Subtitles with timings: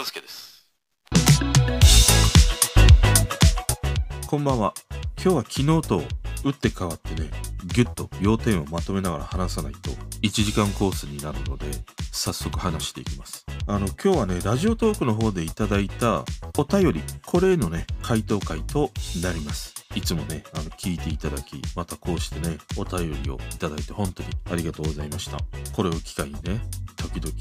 [0.00, 0.66] 大輔です
[4.26, 4.72] こんばんは。
[5.22, 6.02] 今日は昨日と
[6.42, 7.28] 打って変わってね、
[7.66, 9.90] ぎゅっと要点をまとめながら話さないと
[10.22, 11.66] 1時間コースになるので、
[12.12, 13.44] 早速話していきます。
[13.66, 16.24] あの、今日はね、ラジオトークの方でいただいた
[16.56, 18.90] お便り、これへのね、回答回と
[19.22, 19.79] なります。
[19.96, 25.38] いつもね、あの、聞いていただき、またこうしてね、お便りをいただいて本当にありがとうございました。
[25.74, 26.60] これを機会にね、
[26.96, 27.34] 時々、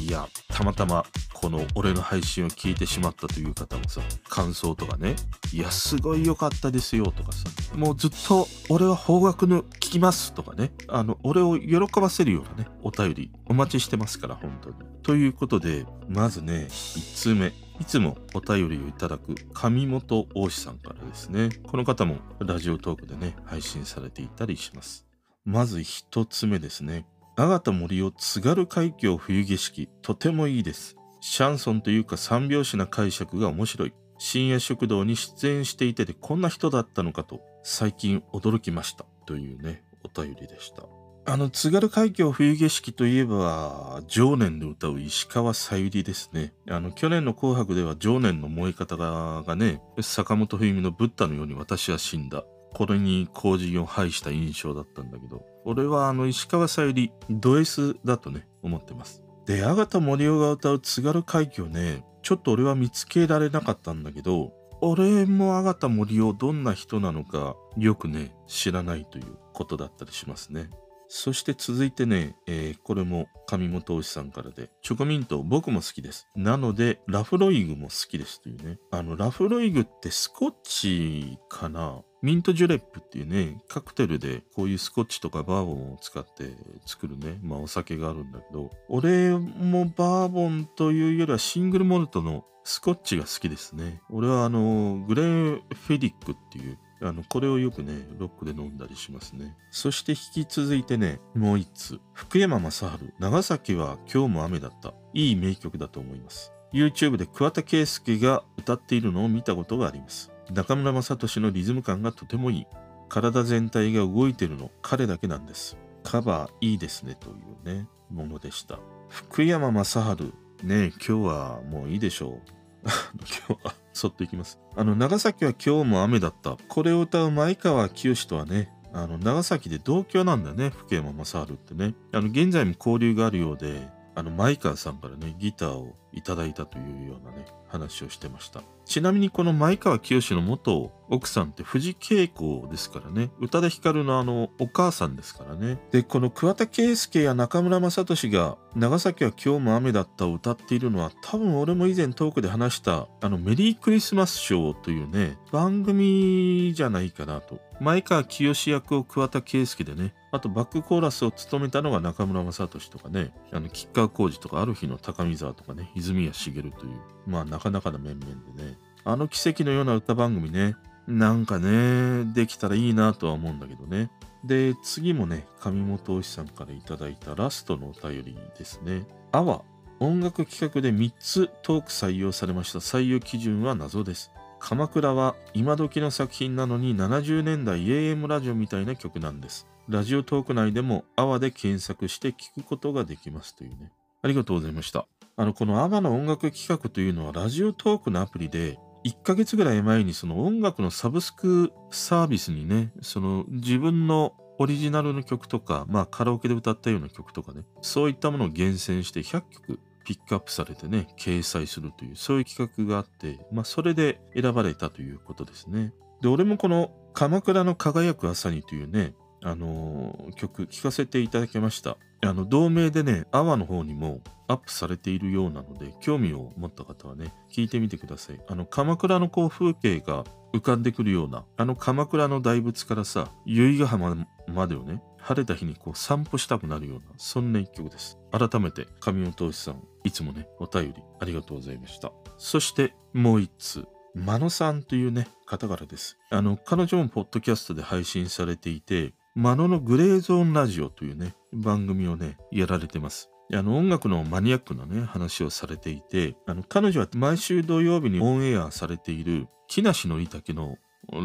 [0.00, 5.16] いや、たまたまこの俺の配信を聞いてしまったという方もさ、感想とかね、
[5.52, 7.44] いや、すごい良かったですよとかさ、
[7.76, 14.76] もうずっと俺は方角の聞きますとかね、あの、俺を喜ばせるようなね、お便りお待ちしてますから、本当に。
[15.02, 17.52] ということで、まずね、1通目。
[17.80, 21.48] いつもお便りをいただく上本大志さんからですね。
[21.66, 25.06] この方もラジオトークでね、拍信されていたりします。
[25.44, 27.06] まず一つ目ですね。
[27.36, 30.96] 阿形森を津軽海峡冬景色、とてもいいです。
[31.20, 33.94] シャンソンというか三拍子な解釈が面白い。
[34.18, 39.04] 深夜食堂に出演していてでこんな人だったのかと最近驚きました。
[39.26, 41.01] というね、お便りでした。
[41.24, 46.52] あの、津軽海峡冬景色といえば、常年で歌う石川さゆりですね。
[46.68, 52.44] あの、去年の紅白では常年の燃え方ががね、坂本冬美のブッダのように私は死んだ。
[52.74, 59.22] これに後陣を排した印象だったんだけど、俺はあの石川さゆり、ド S だとね、思ってます。
[59.46, 70.70] で、阿形森生が歌う津軽海峡ね、ちょっと俺は見つけられなかったんだけど、俺も阿形森生どんな人なのかよくね、知らないということだったりしますね。
[71.14, 76.26] そして続いてね、えーこれも上本推しさんからで、チョコミント僕も好きです。
[76.34, 78.78] なので、ラフロイグも好きですというね。
[78.90, 82.00] あの、ラフロイグってスコッチかな？
[82.22, 94.00] ミントジュレップっていうね、カクテルでこういうスコッチとかバーボンを使って作るね、まあお酒があるんだけど、俺もバーボンというよりはシングルモルトのスコッチが好きですね。
[94.08, 99.56] 俺はあの、グレーフェディックっていうあの、これをよくね、ロックで飲んだりしますね。
[99.70, 102.00] そして引き続いてね、もう一つ。
[102.14, 104.94] 福山雅治、長崎は今日も雨だった。
[105.12, 106.52] いい名曲だと思います。
[106.72, 110.30] YouTube で桑田佳祐が歌っているのを見たことがあります。
[110.50, 112.66] 中村雅俊のリズム感がとてもいい。
[113.08, 115.76] 体全体が動いてるの彼だけなんです。
[116.02, 118.78] カバーいいですねというね、ものでした。
[119.08, 120.32] 福山雅治、
[120.62, 122.61] ね、今日はもういいでしょう。
[122.84, 124.58] 今日は、そっといきます。
[124.76, 126.56] あの、長崎は今日も雨だった。
[126.68, 131.94] これを歌う前川清とはね、あの、長崎で同居なんだね、福山雅治ってね。
[132.12, 138.62] あの、現在も交流があるようで、あの、前川さんからね、ギターをいただいたというようなね、話をしてました。
[138.84, 143.30] ちなみにこの前川清の元奥さんって藤恵子ですからね。
[143.40, 145.78] 宇多田ヒカルのあのお母さんですからね。
[145.90, 157.60] で、この桑田佳祐や中村雅俊が長崎は今日も雨だったを歌っているのは多分俺も以前トークで話したあのメリークリスマスショーというね、番組じゃないかなと。
[157.80, 170.74] 前川清役を桑田佳祐でね、あとバックコーラスを務めたのが中村雅俊とかね、あの吉川浩司とかある日の高見沢とかね、泉谷しげるという、まあなかなかな面々でね、あの奇跡のような歌番組ね、
[171.06, 174.10] なんかね、できたらいいなとは思うんだけどね。
[174.42, 179.06] で、次もね、上本推しさんからいただいたラストのお便りですね。
[179.32, 179.62] あわ、
[180.00, 184.32] 音楽企画で3つトーク採用されました採用基準は謎です。
[184.58, 189.66] 鎌倉は今時の作品なのに70年代 AM ラジオみたいな曲なんです。
[189.88, 193.90] ラジオトーク内でもアワで検索して聞くことができますというね。
[194.22, 195.06] ありがとうございました。
[195.36, 215.92] あの、このアワの音楽企画というのはラジオトークのアプリで1ヶ月ぐらい前にその音楽のサブスクサービスにね、その自分のオリジナルの曲とか、まあカラオケで歌ったような曲とかね、そういったものを厳選して100曲ピックアップされてね、掲載するという、そういう企画があって、まあそれで選ばれたということですね。
[216.20, 221.96] で、俺もこの鎌倉の輝く朝にというね、あのー曲聴かせていただきました。
[222.24, 228.40] あの、同名でね、アワの方にもアップされているようなので、興味を持った方はね、聞いてみてください。
[228.48, 238.18] あの、鎌倉のこう風景が浮かんでくるような、あの鎌倉の大仏からさ、由比ヶ浜までをね、晴れた日にこう散歩したくなるような、そんな一曲です。
[238.30, 242.12] 改めて、上本推しさん、いつもね、お便りありがとうございました。
[242.38, 243.84] そして、もう一通。
[244.14, 246.18] マノさんというね、方からです。
[246.30, 253.30] あの、彼女もポッドキャストで配信されていて、マノのグレーゾーンラジオというね、番組をね、やられてます。
[253.54, 260.76] あの音楽のマニアックなね、話をされていて、あの彼女は毎週土曜日にオンエアされている木梨憲武の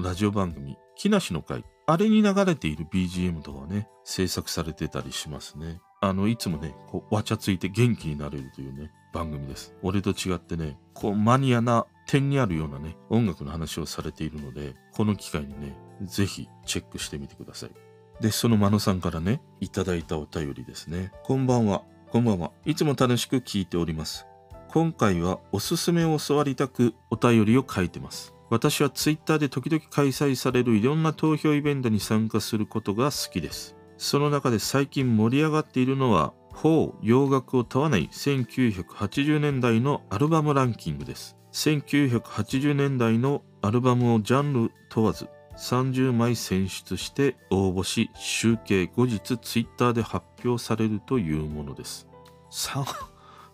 [0.04, 5.81] ラジオ番組、木梨の会、あれに流れている BGM とかはね、制作されてたりしますね。
[6.00, 9.74] あの、いつもね、こう、わちゃついて元気になれるというね、番組です。
[9.81, 17.87] 俺と違ってね、こうマニアな点にあるようなね、音楽の話をされているので、この機会にね、ぜひチェックしてみてください。
[18.22, 21.12] で、その真野さんからね、いただいたお便りですね。
[21.24, 21.84] こんばんは。
[22.10, 22.52] こんばんは。
[22.66, 24.25] いつも楽しく聞いております。
[24.69, 28.34] 今回はおすすめを教わりたくお便りを書いてます。
[28.50, 33.75] 私はツイッターで時々開催されるいろんな投票イベントに参加することが好きです。
[33.98, 41.36] その中で最近盛り上がっているのは、法、洋楽を問わない1980年代のアルバムランキングです。
[41.52, 52.07] 1980年代のアルバムをジャンル問わず30枚選出して応募し集計後日ツイッターで発表されるというものです。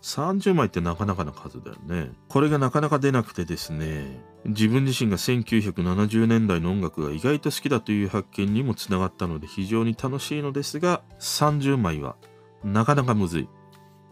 [0.02, 2.12] 30枚ってなかなかな数だよね。
[2.28, 12.16] これがなかなか出なくてですね、自分自身が1970年代の音楽が意外と好きだという発見にもつながったので非常に楽しいのですが、30枚は
[12.62, 13.48] なかなかむずい。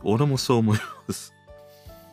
[0.02, 1.34] 俺もそう思います。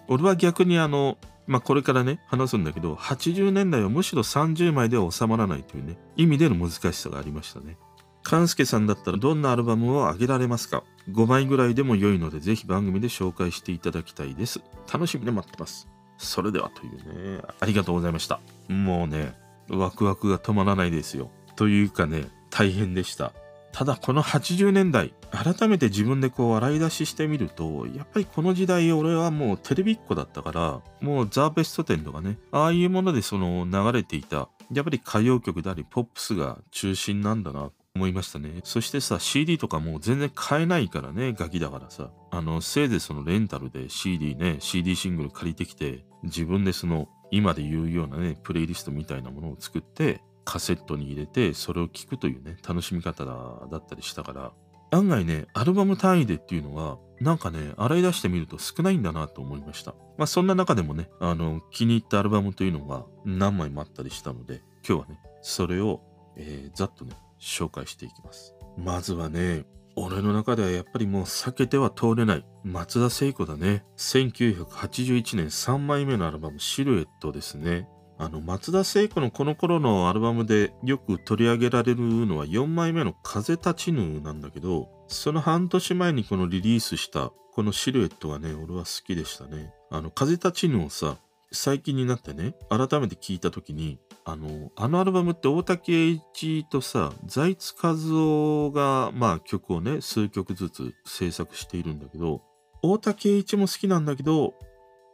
[0.09, 1.17] 俺は逆にあの、
[1.49, 7.75] まあ、これからね、話すんだけど、80年代はむしろ30枚では収まらないというね、意味での難しさがありましたね。
[8.21, 14.61] 勘介さんだったらどんなアルバムをあげられますか ?5 枚ぐらいでも良いので、ぜひ番組で紹介していただきたいです。
[14.93, 15.89] 楽しみで待ってます。
[16.19, 18.39] それではというね、ありがとうございました。
[18.67, 19.33] もうね、
[19.69, 21.31] ワクワクが止まらないですよ。
[21.55, 23.33] というかね、大変でした。
[23.71, 38.61] ただこの80年代、改めて自分でこう洗い出ししてみると、やっぱりこの時代俺はもうテレビっ子だったから、もうザ・ベスト10とかね、ああいうものでその流れていた、やっぱり歌謡曲でありポップスが中心なんだな思いましたね。
[38.63, 42.11] そしてさ、CD とかもう全然買えないからね、ガキだからさ。
[42.31, 53.33] あの、せいぜいそのレンタルで CD ね、CD シングル借りてきて、自分でその、今で言うようなね、プレイリストみたいなものを作って、カセットに入れてそれを聴くというね楽しみ方だ
[53.77, 54.51] ったりしたから。
[54.91, 59.93] 案外ねアルバム単位でっていうのはなんかね洗い出してみると少ないんだなと思いました。
[60.17, 66.01] まあそんな中でもねあの気に入ったアルバムというのが何枚もあったりしたので今日はねそれを、
[66.35, 68.55] えー、ざっとね紹介していきます。
[68.75, 73.83] まずはね俺の中ではやっぱりもう避けては通れない松田聖子だね。
[73.97, 77.87] 1981年3枚目のアルバムシルエットですね。
[78.19, 89.73] あの、松田聖子のこの頃のアルバムでよく取り上げられるのは4枚目の風立ちぬなんだけど、その半年前にこのリリースしたこのシルエットがね、俺は好きでしたね。
[89.89, 91.17] あの、風立ちぬをさ、
[91.53, 102.41] 最近になってね、改めて聞いた時に、あの、あのアルバムって大竹栄一とさ、財津和夫が、まあ曲をね、数曲ずつ制作しているんだけど、
[102.81, 104.53] 大竹栄一も好きなんだけど、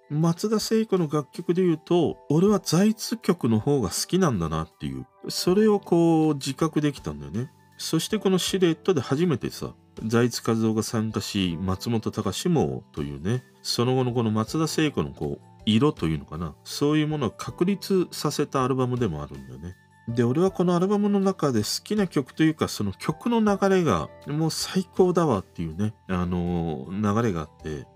[0.09, 7.51] 松田聖子の楽曲で言うと、俺は財津曲の方が好きなんだなっていう、それをこう自覚できたんだよね。
[7.77, 9.73] そしてこのシルエットで初めてさ、
[10.05, 19.75] 財津和夫が参加し、松本隆もというね、その後のこの松田聖子のこう、色というのかな、そういうものを確立させたアルバムでもあるんだよね。
[20.07, 27.87] で、俺はこのアルバムの中で好きな曲というか、その曲の流れがもう最高だわっていうね、あのー、流れがあって、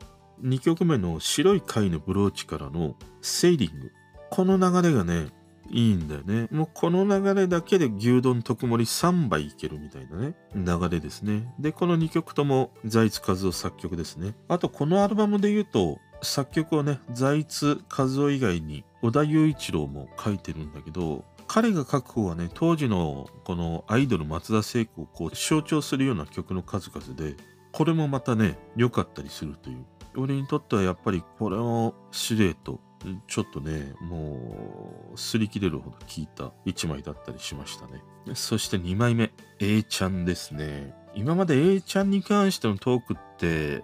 [0.43, 3.91] 2曲目の白い貝のブローチからのセイリング。
[4.29, 5.27] この流れがね、
[5.71, 6.47] いいんだよね。
[6.51, 11.53] もうこの流れだけで牛丼特盛3杯いけるみたいなね、流れですね。
[11.59, 14.35] で、この2曲とも財津和夫作曲ですね。
[14.47, 27.35] あとこのアルバムで言うと、作曲をね、財津和夫以外に小田雄一郎も書いてるんだけど、彼が書く方はね、当時のこのアイドル松田聖子をこう象徴するような曲の数々で、
[27.71, 29.85] これもまたね、良かったりするという
[30.15, 32.79] 俺にとってはやっぱりこれのシルエット、
[33.27, 38.01] ちょっとね、もう、擦り切れるほど効いた1枚だったりしましたね。
[38.35, 40.93] そして2枚目、A ちゃんですね。
[41.15, 43.81] 今まで A ちゃんに関してのトークって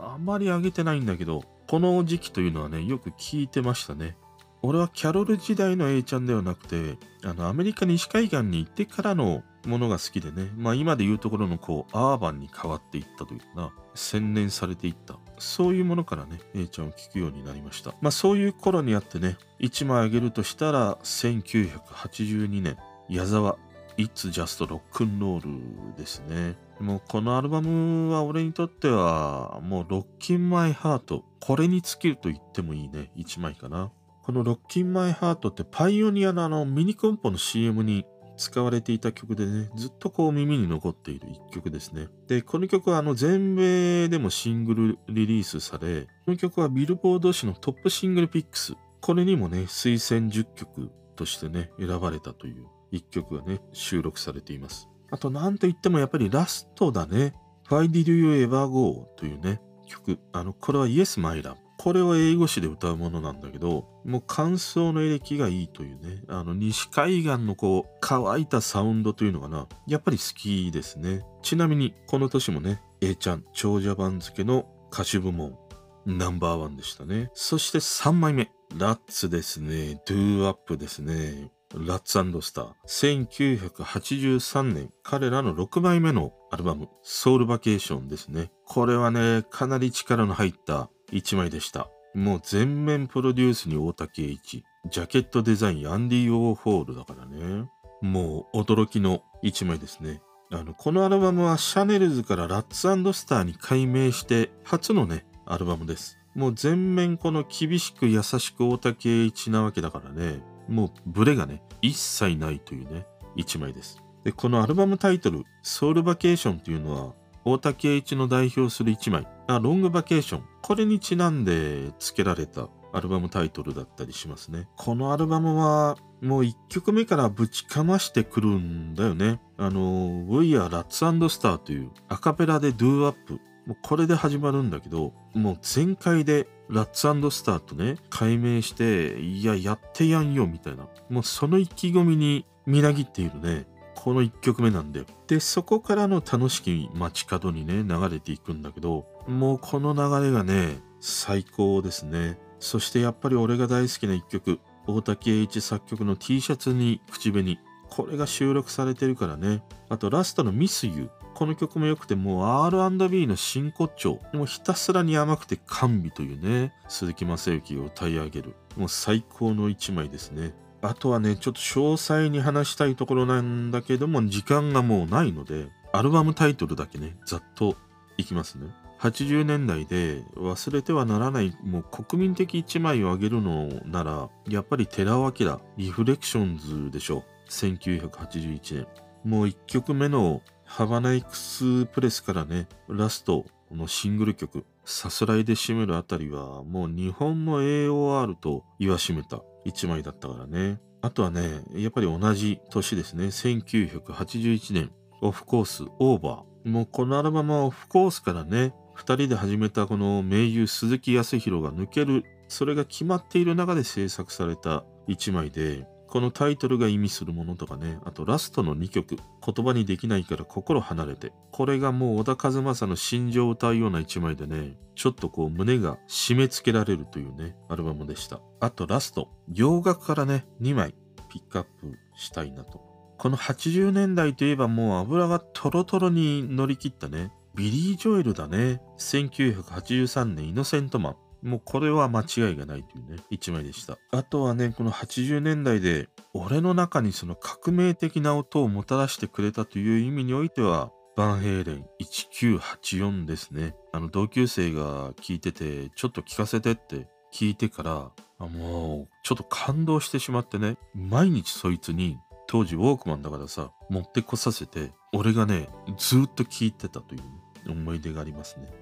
[0.00, 4.16] あんまり上げてないんだけど、この時期というのはね、よく聞いてましたね。
[4.64, 15.18] 俺はキャロル時代の A ちゃんではなくて、あの、アメリカ西海岸に行ってからのものが好きでね、まあ今で言うところのこう、アーバンに変わっていったというかな、洗練されていった。
[15.42, 17.94] そういうものからね、A ちゃんを聞くようになりました。
[18.00, 22.76] まあそういう頃にあってね、1枚あげるとしたら、1982年、
[23.08, 23.58] 矢沢、
[23.98, 26.56] It's Just Rock and Roll ですね。
[26.78, 33.90] もうこのアルバムは俺にとっては、もう Rockin' My Heart、これに尽きると言ってもいいね、1枚かな。
[34.22, 38.06] この Rockin' My Heart ってパイオニアのあのミニコンポの CM に
[38.42, 42.08] 使われていた曲でね、ずっとこう耳に残っている一曲ですね。
[42.26, 54.88] で、この曲はあの全米でもシングルリリースされ、この曲はビルボード誌のトップシングルピックス、これにもね、推薦10曲としてね、選ばれたという一曲がね、収録されています。
[55.10, 57.34] あと、なんといってもやっぱりラストだね。
[57.68, 59.08] Why Did You Ever Go?
[59.16, 60.18] というね、曲。
[60.32, 61.56] あの、これは Yes My Love。
[61.82, 71.24] これは英語詞で歌うものなんだけど、もう感想のエレキがいいというね、あの西海岸のこう乾いたサウンドというのかな、やっぱり好きですね。
[71.42, 75.58] ちなみにこの年もね、A ちゃん長者番付の歌手部門
[76.06, 77.32] ナンバーワンでしたね。
[77.34, 81.50] そして3枚目、ラッツですね、ドゥーアップですね。
[81.74, 82.12] ラッツ
[82.42, 83.70] スター。
[83.74, 88.52] 1983年、彼らの6枚目のアルバム、ソウルバケーションですね。
[88.66, 91.88] これはね、かなり力の入った1枚でした。
[92.14, 94.64] もう全面プロデュースに大竹栄一。
[94.90, 97.68] ジャケットデザインアンディ・オーホールだからね。
[98.00, 100.20] もう驚きの1枚ですね。
[100.50, 106.18] あの、このアルバムはシャネルズからラッツスターに改名して初のね、アルバムです。
[106.34, 110.42] もう全面この厳しく優しく大竹栄一なわけだからね。
[110.68, 114.02] もうブレがね、一切ないというね、一枚です。
[114.24, 117.14] で、このアルバムタイトル、ソウルバケーションというのは、
[117.44, 119.26] 大竹栄一の代表する一枚、
[119.56, 120.44] あ、ロングバケーション。
[120.62, 124.68] これにちなんで付けられたアルバムタイトルだったりしますね。
[124.76, 129.40] このアルバムは、もう1曲目からぶちかましてくるんだよね。
[129.56, 133.40] あの、We Are Rats and Star というアカペラで Do Up。
[133.66, 140.88] もうこれで始まるんだけど、もう全開でラッツスターとね、解明して、いや、やってやんよ、みたいな。
[141.10, 143.66] もうその意気込みにみなぎっているね。
[144.02, 145.06] この1曲目なんだよ。
[145.28, 152.36] で、そこからの楽しき街角にね、流れていくんだけど、もうこの流れがね、最高ですね。
[152.58, 157.60] そしてやっぱり俺が大好きな1曲、大竹栄一作曲の T シャツに口紅。
[157.90, 159.62] これが収録されてるからね。
[159.88, 161.08] あとラストのミスユー。
[161.34, 164.18] この曲も良くて、もう R&B の真骨頂。
[164.32, 168.56] もうひたすらに甘くて甘美というね、鈴木雅之が歌い上げる。
[168.76, 170.54] もう最高の一枚ですね。
[170.82, 177.76] あとはね、ちょっと詳細に話したいところなんだけども、時間がもうないので、アルバムタイトルだけね、ざっと
[178.16, 178.66] いきますね。
[179.00, 188.86] 80年代で忘れてはならないもう国民的一枚をあげるのならやっぱり寺尾明リフレクションズでしょう1981年
[189.24, 199.42] もう1曲目のハバナイクスプレスからね、ラストのシングル曲、さすらいで締めるあたりは、もう日本の AOR と言わしめた。
[199.64, 200.80] 一枚だったからね。
[201.00, 204.90] あとはね、やっぱり同じ年ですね、1981年、
[205.20, 206.68] オフコース、オーバー。
[206.68, 228.42] もうこのアルバムはオフコースからね、2人で始めたこの名優鈴木康弘が抜ける、それが決まっている中で制作された一枚で、このタイトルが意味するものとかね、あとラストの2曲、言葉にできないから心離れて、これがもう小田和正の心情を歌うような一枚でね、ちょっとこう胸が締め付けられるというね、アルバムでした。
[228.60, 230.94] あとラスト、洋楽からね、2枚。
[231.30, 232.82] ピックアップしたいなと。
[233.16, 238.82] この80年代といえばもう油がトロトロに乗り切ったね、ビリー・ジョエルだね。
[238.98, 240.50] 1983年。
[240.50, 241.16] イノセントマン。
[241.42, 243.98] もうこれは間違いがないというね、一枚でした。
[244.12, 253.74] あとはね、この80年代で、俺の中にその革命的な音をもたらしてくれたという意味においては、バンヘイレン1984ですね。
[253.92, 265.68] あの同級生が聞いてて、ちょっと聞かせてって聞いてから、あもうちょっと感動してしまってね、毎日そいつに、当時ウォークマンだからさ、持ってこさせて、俺がね、
[265.98, 267.22] ずっと聞いてたという、
[267.70, 268.81] 思い出がありますね。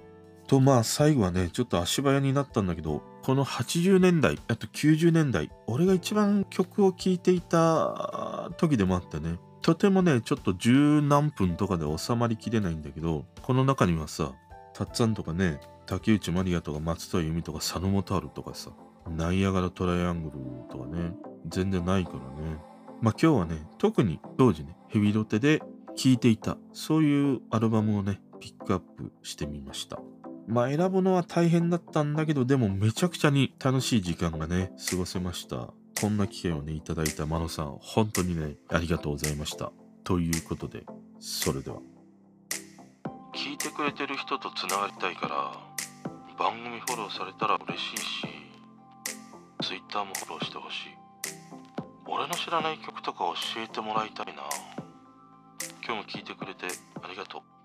[0.51, 14.33] とまあ最後はねちょっと足早になったんだけどこの80年代あと90年代俺が一番曲を聴いていた時でもあってねとてもねちょっと十何分とかで収まりきれないんだけどこの中にはさ
[14.73, 18.71] たっつぁんとかね竹内まりやとか松任谷由実とか佐野元春とかさ
[19.09, 21.13] ナイアガラトライアングルとかね
[21.47, 22.57] 全然ないからね
[22.99, 25.59] まあ今日はね特に当時ねヘビロテで
[25.95, 30.01] 聴いていたそういうアルバムをねピックアップしてみました。
[30.51, 35.69] まあ選ぶのは大変だったんだけど、でもめちゃくちゃに楽しい時間がね、過ごせました。
[36.01, 39.71] こんな機会をね、いただいたマノさん、本当にね、ありがとうございました。
[40.03, 40.83] ということで、
[41.21, 41.77] それでは。
[43.33, 45.53] 聞いてくれてる人と繋がりたいから、
[46.37, 48.27] 番組フォローされたら嬉しいし、
[49.63, 50.89] Twitter もフォローしてほしい。
[52.07, 53.19] 俺の知らない曲とか
[53.55, 54.43] 教えてもらいたいな。
[55.85, 56.67] 今日も聞いてくれて
[57.01, 57.60] ありがとう。